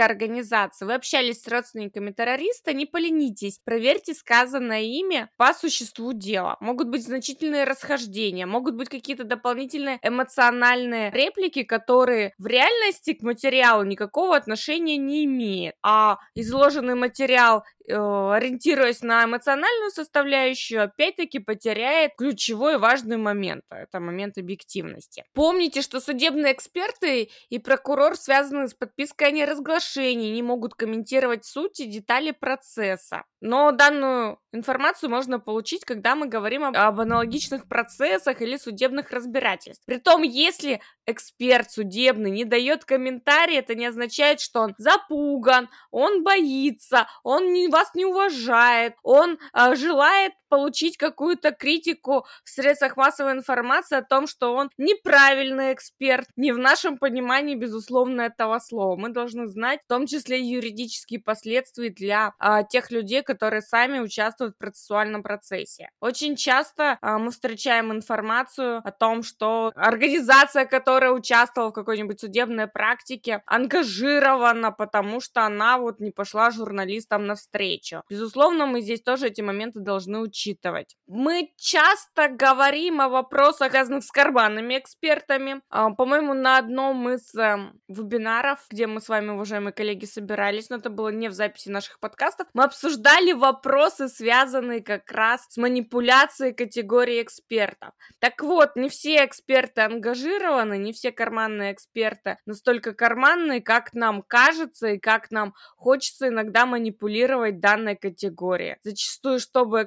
[0.04, 6.56] организации вы общались с родственниками террориста, не поленитесь, проверьте сказанное имя по существу дела.
[6.60, 13.84] Могут быть значительные расхождения, могут быть какие-то дополнительные эмоциональные реплики, которые в реальности к материалу
[13.84, 15.74] никакого отношения не имеют.
[15.82, 23.64] А изложенный материал ориентируясь на эмоциональную составляющую, опять-таки потеряет ключевой важный момент.
[23.70, 25.24] Это момент объективности.
[25.34, 31.80] Помните, что судебные эксперты и прокурор связаны с подпиской о неразглашении, не могут комментировать суть
[31.80, 33.24] и детали процесса.
[33.44, 39.84] Но данную информацию можно получить, когда мы говорим об аналогичных процессах или судебных разбирательств.
[39.84, 47.08] Притом, если эксперт судебный не дает комментарий, это не означает, что он запуган, он боится,
[47.24, 53.96] он не, вас не уважает, он э, желает получить какую-то критику в средствах массовой информации
[53.96, 56.28] о том, что он неправильный эксперт.
[56.36, 58.96] Не в нашем понимании, безусловно, этого слова.
[58.96, 64.56] Мы должны знать в том числе юридические последствия для а, тех людей, которые сами участвуют
[64.56, 65.88] в процессуальном процессе.
[66.00, 72.66] Очень часто а, мы встречаем информацию о том, что организация, которая участвовала в какой-нибудь судебной
[72.66, 78.02] практике, ангажирована, потому что она вот не пошла журналистам навстречу.
[78.10, 80.96] Безусловно, мы здесь тоже эти моменты должны учитывать.
[81.06, 85.60] Мы часто говорим о вопросах, связанных с карманными экспертами.
[85.68, 90.76] А, по-моему, на одном из эм, вебинаров, где мы с вами, уважаемые коллеги, собирались, но
[90.76, 96.54] это было не в записи наших подкастов, мы обсуждали вопросы, связанные как раз с манипуляцией
[96.54, 97.90] категории экспертов.
[98.18, 104.88] Так вот, не все эксперты ангажированы, не все карманные эксперты настолько карманные, как нам кажется
[104.88, 108.76] и как нам хочется иногда манипулировать данной категорией.
[108.82, 109.82] Зачастую, чтобы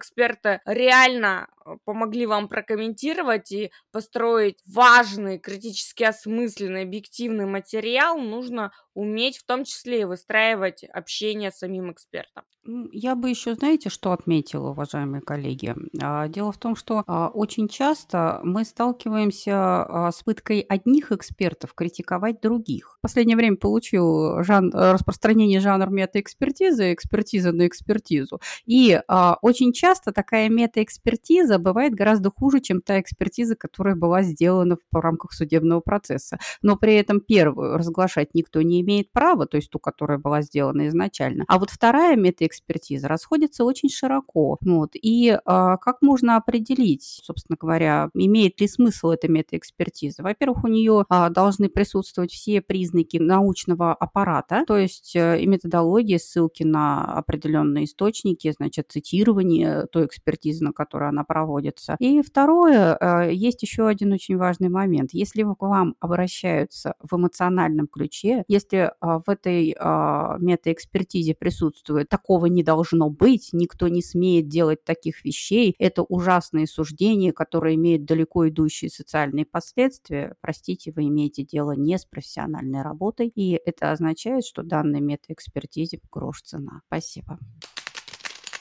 [0.65, 1.47] реально
[1.83, 10.01] помогли вам прокомментировать и построить важный, критически осмысленный, объективный материал, нужно уметь в том числе
[10.01, 12.43] и выстраивать общение с самим экспертом.
[12.91, 15.75] Я бы еще, знаете, что отметила, уважаемые коллеги?
[16.01, 21.75] А, дело в том, что а, очень часто мы сталкиваемся а, с пыткой одних экспертов
[21.75, 22.95] критиковать других.
[22.97, 24.71] В последнее время получил жан...
[24.73, 28.41] распространение жанр метаэкспертизы, экспертиза на экспертизу.
[28.65, 28.99] И
[29.41, 35.33] очень часто такая метаэкспертиза бывает гораздо хуже, чем та экспертиза, которая была сделана в рамках
[35.33, 36.37] судебного процесса.
[36.61, 40.87] Но при этом первую разглашать никто не имеет права, то есть ту, которая была сделана
[40.87, 41.45] изначально.
[41.47, 44.57] А вот вторая метаэкспертиза экспертиза расходятся очень широко.
[44.61, 44.91] Вот.
[44.93, 50.23] И а, как можно определить, собственно говоря, имеет ли смысл эта метаэкспертиза?
[50.23, 56.17] Во-первых, у нее а, должны присутствовать все признаки научного аппарата, то есть а, и методология,
[56.17, 61.95] ссылки на определенные источники, значит, цитирование той экспертизы, на которой она проводится.
[61.99, 65.11] И второе, а, есть еще один очень важный момент.
[65.13, 72.47] Если к вам обращаются в эмоциональном ключе, если а, в этой а, метаэкспертизе присутствует такого
[72.47, 75.75] не должно быть, никто не смеет делать таких вещей.
[75.77, 80.35] Это ужасные суждения, которые имеют далеко идущие социальные последствия.
[80.41, 86.41] Простите, вы имеете дело не с профессиональной работой, и это означает, что данной метаэкспертизе грош
[86.41, 86.81] цена.
[86.87, 87.37] Спасибо.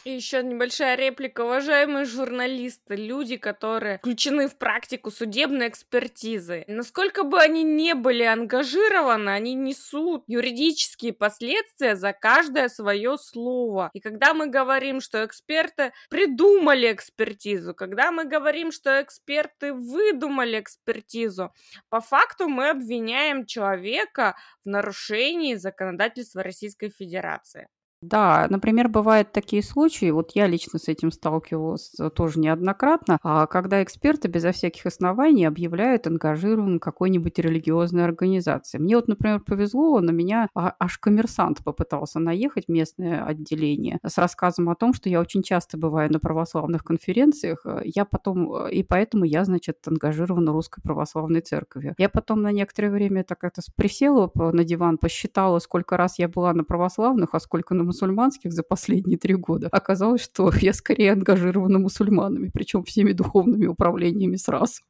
[0.05, 1.41] И еще небольшая реплика.
[1.41, 9.31] Уважаемые журналисты, люди, которые включены в практику судебной экспертизы, насколько бы они не были ангажированы,
[9.31, 13.89] они несут юридические последствия за каждое свое слово.
[13.95, 21.55] И когда мы говорим, что эксперты придумали экспертизу, когда мы говорим, что эксперты выдумали экспертизу,
[21.89, 24.37] по факту мы обвиняем человека
[24.67, 27.69] в нарушении законодательства Российской Федерации.
[28.05, 33.47] Да, например, бывают такие случаи, вот я лично с этим сталкивалась э, тоже неоднократно, а
[33.47, 38.77] когда эксперты безо всяких оснований объявляют ангажированным какой-нибудь религиозной организации.
[38.77, 44.69] Мне вот, например, повезло, на меня а, аж коммерсант попытался наехать местное отделение с рассказом
[44.69, 48.83] о том, что я очень часто бываю на православных конференциях, э, я потом, э, и
[48.83, 51.95] поэтому я, значит, ангажирована Русской Православной Церковью.
[51.97, 56.53] Я потом на некоторое время так это присела на диван, посчитала, сколько раз я была
[56.53, 61.79] на православных, а сколько на мусульманских за последние три года, оказалось, что я скорее ангажирована
[61.79, 64.83] мусульманами, причем всеми духовными управлениями сразу.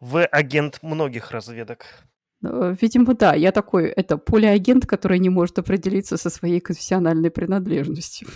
[0.00, 1.84] Вы агент многих разведок.
[2.42, 3.34] Э, видимо, да.
[3.34, 8.28] Я такой, это полиагент, который не может определиться со своей конфессиональной принадлежностью.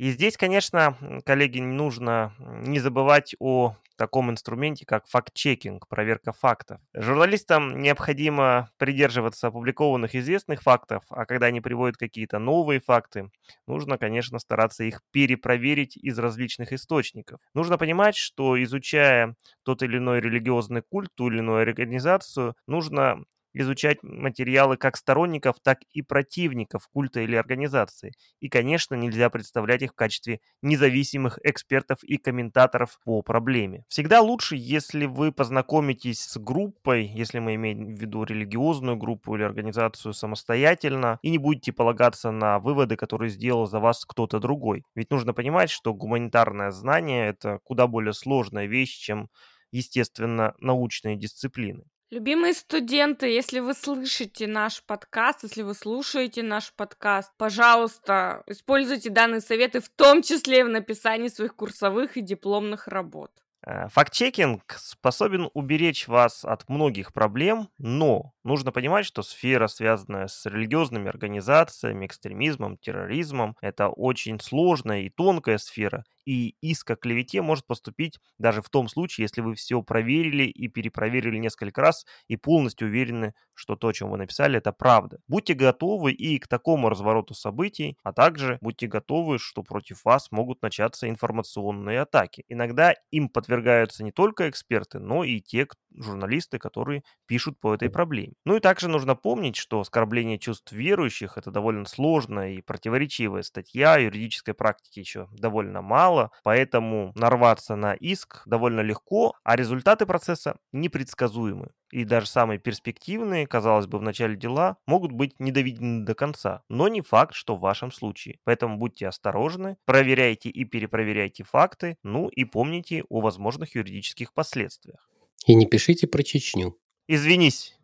[0.00, 6.80] И здесь, конечно, коллеги, нужно не забывать о таком инструменте, как факт-чекинг, проверка фактов.
[6.94, 13.30] Журналистам необходимо придерживаться опубликованных известных фактов, а когда они приводят какие-то новые факты,
[13.66, 17.38] нужно, конечно, стараться их перепроверить из различных источников.
[17.52, 24.02] Нужно понимать, что изучая тот или иной религиозный культ, ту или иную организацию, нужно изучать
[24.02, 28.12] материалы как сторонников, так и противников культа или организации.
[28.40, 33.84] И, конечно, нельзя представлять их в качестве независимых экспертов и комментаторов по проблеме.
[33.88, 39.42] Всегда лучше, если вы познакомитесь с группой, если мы имеем в виду религиозную группу или
[39.42, 44.84] организацию самостоятельно, и не будете полагаться на выводы, которые сделал за вас кто-то другой.
[44.94, 49.28] Ведь нужно понимать, что гуманитарное знание– это куда более сложная вещь, чем
[49.72, 51.84] естественно, научные дисциплины.
[52.10, 59.40] Любимые студенты, если вы слышите наш подкаст, если вы слушаете наш подкаст, пожалуйста, используйте данные
[59.40, 63.30] советы в том числе в написании своих курсовых и дипломных работ.
[63.64, 70.46] Э, факт-чекинг способен уберечь вас от многих проблем, но нужно понимать, что сфера, связанная с
[70.46, 77.66] религиозными организациями, экстремизмом, терроризмом, это очень сложная и тонкая сфера, и иск о клевете может
[77.66, 82.86] поступить даже в том случае, если вы все проверили и перепроверили несколько раз и полностью
[82.86, 85.18] уверены, что то, о чем вы написали, это правда.
[85.26, 90.62] Будьте готовы и к такому развороту событий, а также будьте готовы, что против вас могут
[90.62, 92.44] начаться информационные атаки.
[92.48, 95.66] Иногда им подвергаются не только эксперты, но и те
[95.96, 98.34] журналисты, которые пишут по этой проблеме.
[98.44, 103.96] Ну и также нужно помнить, что оскорбление чувств верующих– это довольно сложная и противоречивая статья,
[103.96, 111.70] юридической практики еще довольно мало, поэтому нарваться на иск довольно легко, а результаты процесса непредсказуемы.
[111.90, 116.88] И даже самые перспективные, казалось бы, в начале дела могут быть недоведены до конца, но
[116.88, 118.38] не факт, что в вашем случае.
[118.44, 125.08] Поэтому будьте осторожны, проверяйте и перепроверяйте факты, ну и помните о возможных юридических последствиях.
[125.46, 126.76] И не пишите про Чечню.
[127.08, 127.76] Извинись.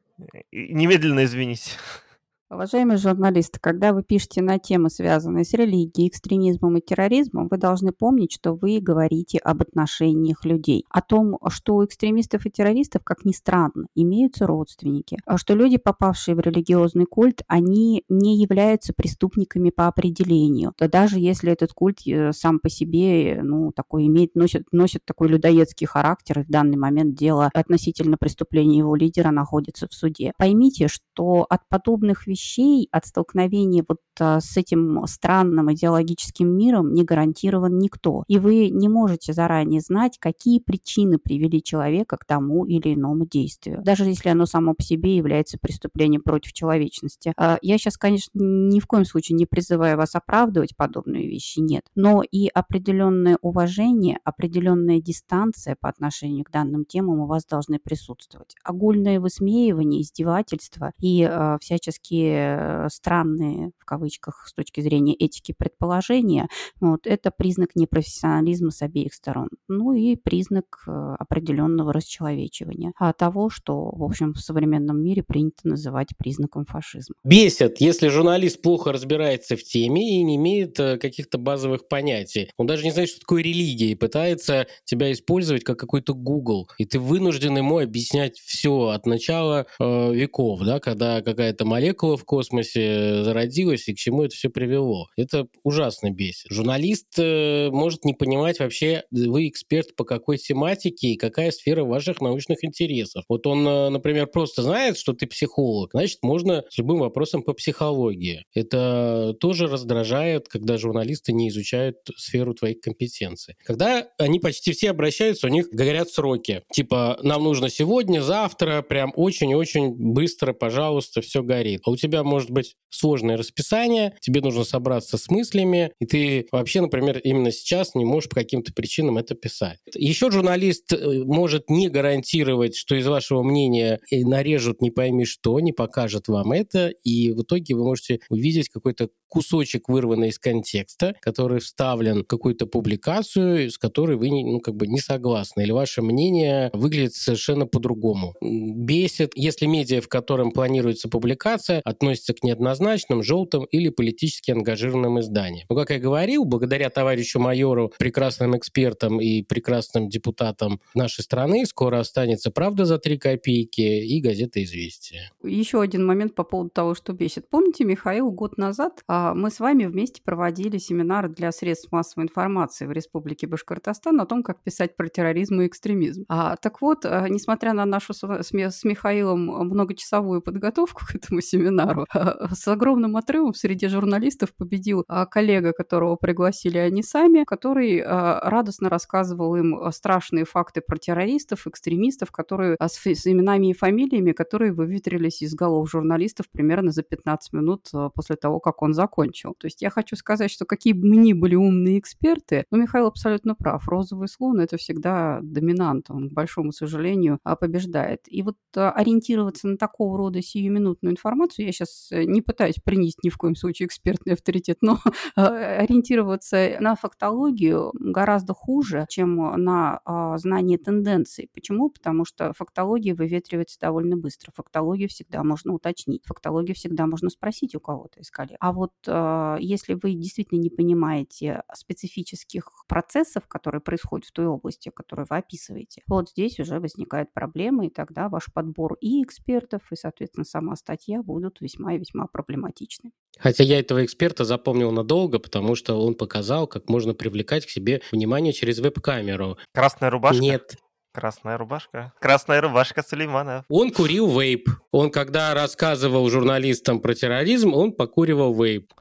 [0.53, 1.77] Немедленно извинись.
[2.49, 7.91] Уважаемые журналисты, когда вы пишете на темы, связанные с религией, экстремизмом и терроризмом, вы должны
[7.91, 10.85] помнить, что вы говорите об отношениях людей.
[10.89, 15.19] О том, что у экстремистов и террористов, как ни странно, имеются родственники.
[15.27, 20.73] А что люди, попавшие в религиозный культ, они не являются преступниками по определению.
[20.77, 25.31] То даже если этот культ э, сам по себе ну, такой имеет, носит, носит такой
[25.31, 30.33] людоедский характер, и в данный момент дело относительно преступления его лидера находится в суде.
[30.39, 36.93] Поймите, что от подобных вещей вещей от столкновения вот а, с этим странным идеологическим миром
[36.93, 38.25] не гарантирован никто.
[38.29, 43.81] И вы не можете заранее знать, какие причины привели человека к тому или иному действию,
[43.83, 47.33] даже если оно само по себе является преступлением против человечности.
[47.37, 51.85] А, я сейчас, конечно, ни в коем случае не призываю вас оправдывать подобные вещи, нет.
[51.95, 58.55] Но и определенное уважение, определенная дистанция по отношению к данным темам у вас должны присутствовать.
[58.63, 66.49] Огульное высмеивание, издевательство и э, всяческие Э, странные, в кавычках, с точки зрения этики предположения,
[66.81, 69.49] вот, это признак непрофессионализма с обеих сторон.
[69.69, 75.57] Ну и признак э, определенного расчеловечивания, а того, что, в общем, в современном мире принято
[75.65, 77.15] называть признаком фашизма.
[77.25, 82.51] Бесит, если журналист плохо разбирается в теме и не имеет э, каких-то базовых понятий.
[82.57, 86.69] Он даже не знает, что такое религия, и пытается тебя использовать как какой-то Google.
[86.79, 92.25] И ты вынужден ему объяснять все от начала э, веков, да, когда какая-то молекула в
[92.25, 95.09] космосе зародилось и к чему это все привело.
[95.17, 96.51] Это ужасно бесит.
[96.51, 102.21] Журналист э, может не понимать вообще, вы эксперт по какой тематике и какая сфера ваших
[102.21, 103.25] научных интересов.
[103.29, 107.53] Вот он, э, например, просто знает, что ты психолог, значит, можно с любым вопросом по
[107.53, 108.45] психологии.
[108.55, 113.55] Это тоже раздражает, когда журналисты не изучают сферу твоих компетенций.
[113.65, 116.63] Когда они почти все обращаются, у них горят сроки.
[116.73, 121.83] Типа, нам нужно сегодня, завтра, прям очень-очень быстро, пожалуйста, все горит.
[121.85, 126.47] А у тебя тебя может быть сложное расписание, тебе нужно собраться с мыслями, и ты
[126.53, 129.79] вообще, например, именно сейчас не можешь по каким-то причинам это писать.
[129.95, 135.61] Еще журналист э, может не гарантировать, что из вашего мнения э, нарежут не пойми что,
[135.61, 141.15] не покажет вам это, и в итоге вы можете увидеть какой-то кусочек, вырванный из контекста,
[141.21, 146.03] который вставлен в какую-то публикацию, с которой вы ну, как бы не согласны, или ваше
[146.03, 148.35] мнение выглядит совершенно по-другому.
[148.41, 155.67] Бесит, если медиа, в котором планируется публикация, относится к неоднозначным, желтым или политически ангажированным изданиям.
[155.69, 162.01] Но, как я говорил, благодаря товарищу майору, прекрасным экспертам и прекрасным депутатам нашей страны, скоро
[162.01, 165.31] останется «Правда» за три копейки и газета «Известия».
[165.43, 167.49] Еще один момент по поводу того, что бесит.
[167.49, 172.87] Помните, Михаил, год назад а, мы с вами вместе проводили семинар для средств массовой информации
[172.87, 176.25] в Республике Башкортостан о том, как писать про терроризм и экстремизм.
[176.29, 181.86] А, так вот, а, несмотря на нашу с, с Михаилом многочасовую подготовку к этому семинару,
[181.87, 182.07] семинару.
[182.55, 188.89] С огромным отрывом среди журналистов победил а, коллега, которого пригласили они сами, который а, радостно
[188.89, 195.43] рассказывал им страшные факты про террористов, экстремистов, которые а, с, именами и фамилиями, которые выветрились
[195.43, 199.55] из голов журналистов примерно за 15 минут после того, как он закончил.
[199.59, 203.55] То есть я хочу сказать, что какие бы ни были умные эксперты, но Михаил абсолютно
[203.55, 203.89] прав.
[203.89, 208.21] Розовый слон– это всегда доминант, он, к большому сожалению, побеждает.
[208.27, 213.31] И вот ориентироваться на такого рода сиюминутную информацию я сейчас э, не пытаюсь принести ни
[213.31, 214.99] в коем случае экспертный авторитет, но
[215.37, 215.47] а,
[215.83, 221.49] ориентироваться на фактологию гораздо хуже, чем на а, знание тенденций.
[221.53, 221.91] Почему?
[221.91, 224.53] Потому что фактология выветривается довольно быстро.
[224.55, 226.25] Фактологию всегда можно уточнить.
[226.25, 228.57] Фактологию всегда можно спросить у кого-то из коллег.
[228.61, 234.91] А вот а, если вы действительно не понимаете специфических процессов, которые происходят в той области,
[234.95, 239.97] которую вы описываете, вот здесь уже возникает проблема, и тогда ваш подбор и экспертов, и,
[239.97, 243.11] соответственно, сама статья будут весьма и весьма проблематичны.
[243.39, 248.01] Хотя я этого эксперта запомнил надолго, потому что он показал, как можно привлекать к себе
[248.13, 249.59] внимание через веб-камеру.
[249.75, 250.41] Красная рубашка?
[250.41, 250.77] Нет.
[251.13, 252.13] Красная рубашка.
[252.21, 253.65] Красная рубашка Сулеймана.
[253.69, 254.69] Он курил вейп.
[254.91, 258.93] Он, когда рассказывал журналистам про терроризм, он покуривал вейп.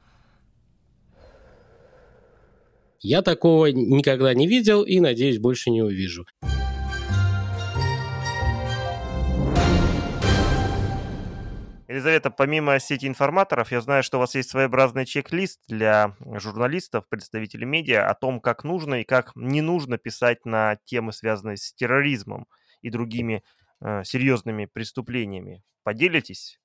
[3.02, 6.26] Я такого никогда не видел и, надеюсь, больше не увижу.
[11.96, 17.66] Елизавета, помимо сети информаторов, я знаю, что у вас есть своеобразный чек-лист для журналистов, представителей
[17.66, 22.48] медиа о том, как нужно и как не нужно писать на темы, связанные с терроризмом
[22.82, 23.46] и другими
[23.80, 25.64] э, серьезными преступлениями.
[25.84, 26.60] Поделитесь?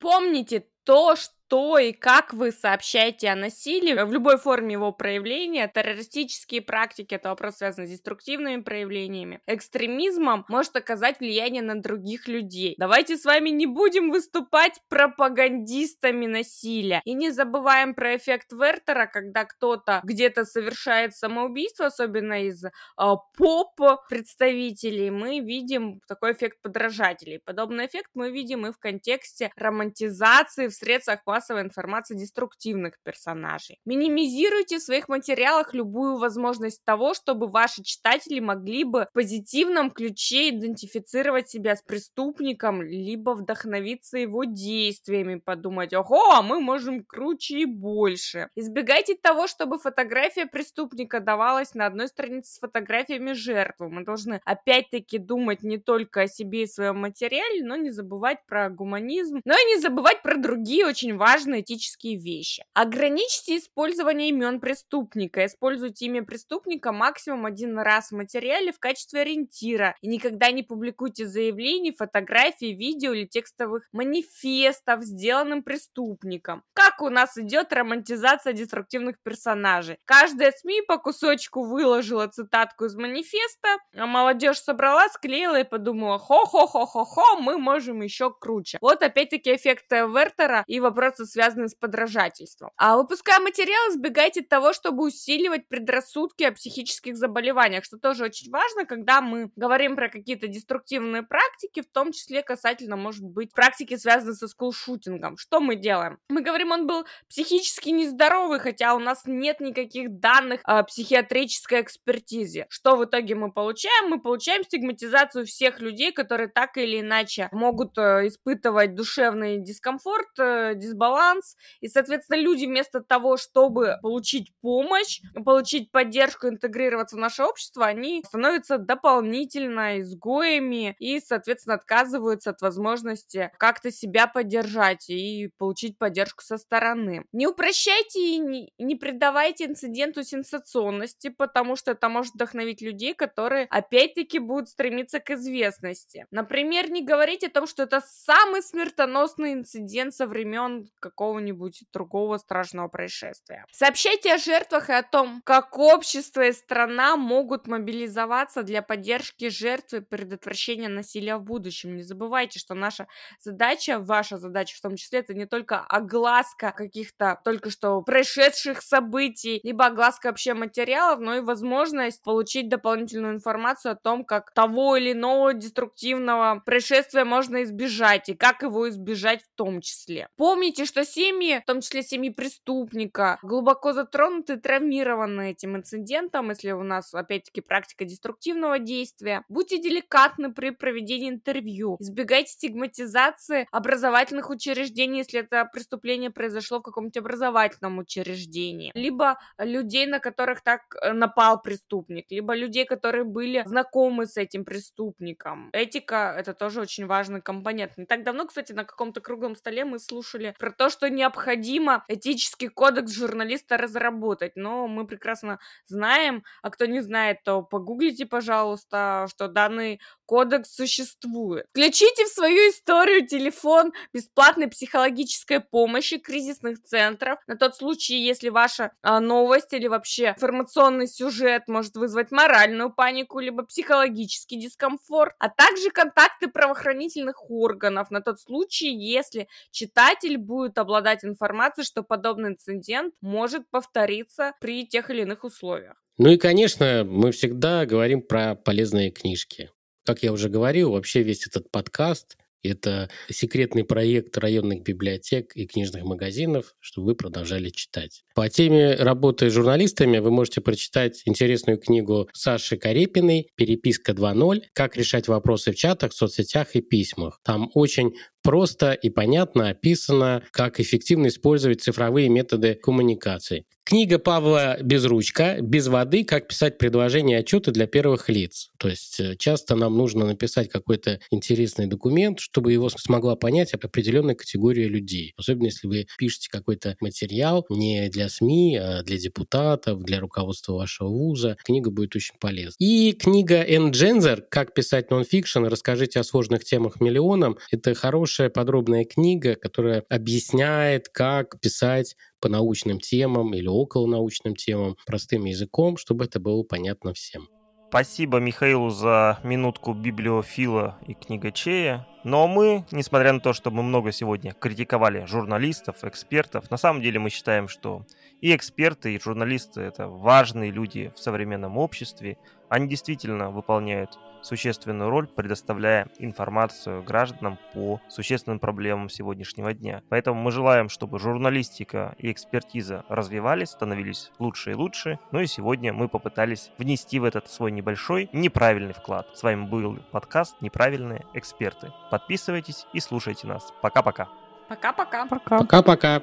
[0.00, 5.70] Помните то, что что и как вы сообщаете о насилии в любой форме его проявления.
[5.72, 9.40] Террористические практики— это вопрос, связанный с деструктивными проявлениями.
[9.46, 12.74] Экстремизмом может оказать влияние на других людей.
[12.76, 17.00] Давайте с вами не будем выступать пропагандистами насилия.
[17.04, 25.10] И не забываем про эффект Вертера, когда кто-то где-то совершает самоубийство, особенно из э, поп-представителей,
[25.10, 27.38] мы видим такой эффект подражателей.
[27.38, 33.80] Подобный эффект мы видим и в контексте романтизации в средствах массовой информации деструктивных персонажей.
[33.84, 40.50] Минимизируйте в своих материалах любую возможность того, чтобы ваши читатели могли бы в позитивном ключе
[40.50, 47.64] идентифицировать себя с преступником, либо вдохновиться его действиями, подумать, ого, а мы можем круче и
[47.64, 48.48] больше.
[48.54, 53.88] Избегайте того, чтобы фотография преступника давалась на одной странице с фотографиями жертвы.
[53.88, 58.70] Мы должны опять-таки думать не только о себе и своем материале, но не забывать про
[58.70, 62.64] гуманизм, но и не забывать про другие очень важные этические вещи.
[62.74, 65.46] Ограничьте использование имен преступника.
[65.46, 69.96] Используйте имя преступника максимум один раз в материале в качестве ориентира.
[70.02, 76.62] И никогда не публикуйте заявлений, фотографий, видео или текстовых манифестов, сделанным преступником.
[76.74, 79.98] Как у нас идет романтизация деструктивных персонажей?
[80.04, 87.40] Каждая СМИ по кусочку выложила цитатку из манифеста, а молодежь собрала, склеила и подумала, хо-хо-хо-хо-хо,
[87.40, 88.78] мы можем еще круче.
[88.80, 92.70] Вот опять-таки эффект Вертера и вопрос вопросы, связанные с подражательством.
[92.76, 98.84] А выпуская материал, избегайте того, чтобы усиливать предрассудки о психических заболеваниях, что тоже очень важно,
[98.84, 104.34] когда мы говорим про какие-то деструктивные практики, в том числе касательно, может быть, практики, связанные
[104.34, 105.36] со скулшутингом.
[105.36, 106.18] Что мы делаем?
[106.28, 112.66] Мы говорим, он был психически нездоровый, хотя у нас нет никаких данных о психиатрической экспертизе.
[112.68, 114.10] Что в итоге мы получаем?
[114.10, 120.74] Мы получаем стигматизацию всех людей, которые так или иначе могут э, испытывать душевный дискомфорт, э,
[120.74, 127.42] дисбаланс, дисбаланс, и, соответственно, люди вместо того, чтобы получить помощь, получить поддержку, интегрироваться в наше
[127.44, 135.98] общество, они становятся дополнительно изгоями и, соответственно, отказываются от возможности как-то себя поддержать и получить
[135.98, 137.24] поддержку со стороны.
[137.32, 138.38] Не упрощайте и
[138.78, 145.30] не придавайте инциденту сенсационности, потому что это может вдохновить людей, которые опять-таки будут стремиться к
[145.30, 146.26] известности.
[146.30, 152.88] Например, не говорите о том, что это самый смертоносный инцидент со времен какого-нибудь другого страшного
[152.88, 153.64] происшествия.
[153.72, 159.98] Сообщайте о жертвах и о том, как общество и страна могут мобилизоваться для поддержки жертвы
[159.98, 161.96] и предотвращения насилия в будущем.
[161.96, 163.06] Не забывайте, что наша
[163.38, 169.60] задача, ваша задача в том числе, это не только огласка каких-то только что происшедших событий,
[169.62, 175.12] либо огласка вообще материалов, но и возможность получить дополнительную информацию о том, как того или
[175.12, 180.28] иного деструктивного происшествия можно избежать и как его избежать в том числе.
[180.36, 186.72] Помните, Помните, что семьи, в том числе семьи преступника, глубоко затронуты, травмированы этим инцидентом, если
[186.72, 189.44] у нас, опять-таки, практика деструктивного действия.
[189.48, 191.96] Будьте деликатны при проведении интервью.
[192.00, 198.92] Избегайте стигматизации образовательных учреждений, если это преступление произошло в каком-нибудь образовательном учреждении.
[198.94, 204.64] Либо людей, на которых так э, напал преступник, либо людей, которые были знакомы с этим
[204.64, 205.70] преступником.
[205.72, 207.96] Этика— это тоже очень важный компонент.
[207.96, 212.68] Не так давно, кстати, на каком-то круглом столе мы слушали про то, что необходимо этический
[212.68, 214.52] кодекс журналиста разработать.
[214.56, 221.66] Но мы прекрасно знаем, а кто не знает, то погуглите, пожалуйста, что данный кодекс существует.
[221.70, 228.92] Включите в свою историю телефон бесплатной психологической помощи кризисных центров на тот случай, если ваша
[229.02, 235.90] а, новость или вообще информационный сюжет может вызвать моральную панику либо психологический дискомфорт, а также
[235.90, 243.68] контакты правоохранительных органов на тот случай, если читатель будет обладать информацией, что подобный инцидент может
[243.70, 245.96] повториться при тех или иных условиях.
[246.16, 249.70] Ну и, конечно, мы всегда говорим про полезные книжки.
[250.04, 256.04] Как я уже говорил, вообще весь этот подкаст Это секретный проект районных библиотек и книжных
[256.04, 258.24] магазинов, чтобы вы продолжали читать.
[258.34, 264.62] По теме работы с журналистами вы можете прочитать интересную книгу Саши Карепиной «Переписка 2.0.
[264.72, 267.38] Как решать вопросы в чатах, соцсетях и письмах».
[267.44, 273.64] Там очень просто и понятно описано, как эффективно использовать цифровые методы коммуникации.
[273.86, 276.24] Книга Павла Безручка «Без воды.
[276.24, 278.70] Как писать предложения и отчеты для первых лиц».
[278.78, 284.36] То есть э, часто нам нужно написать какой-то интересный документ, чтобы его смогла понять определенная
[284.36, 285.34] категория людей.
[285.36, 291.08] Особенно если вы пишете какой-то материал не для СМИ, а для депутатов, для руководства вашего
[291.08, 291.58] вуза.
[291.62, 292.76] Книга будет очень полезна.
[292.78, 295.66] И книга Энн Джензер «Как писать нонфикшн.
[295.66, 297.58] Расскажите о сложных темах миллионам».
[297.70, 304.96] Это хорошая подробная книга, которая объясняет, как писать по научным темам или около научным темам
[305.06, 307.48] простым языком, чтобы это было понятно всем.
[307.94, 312.08] Спасибо Михаилу за минутку библиофила и книгачея.
[312.24, 317.20] Но мы, несмотря на то, что мы много сегодня критиковали журналистов, экспертов, на самом деле
[317.20, 318.04] мы считаем, что
[318.40, 322.36] и эксперты, и журналисты— это важные люди в современном обществе.
[322.68, 330.02] Они действительно выполняют существенную роль, предоставляя информацию гражданам по существенным проблемам сегодняшнего дня.
[330.10, 335.18] Поэтому мы желаем, чтобы журналистика и экспертиза развивались, становились лучше и лучше.
[335.32, 339.26] Ну и сегодня мы попытались внести в этот свой небольшой неправильный вклад.
[339.34, 341.92] С вами был подкаст «Неправильные эксперты».
[342.10, 343.72] Подписывайтесь и слушайте нас.
[343.80, 344.28] Пока-пока.
[344.68, 345.26] Пока-пока.
[345.26, 345.58] Пока.
[345.58, 346.22] Пока-пока.